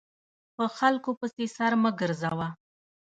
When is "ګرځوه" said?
1.99-2.47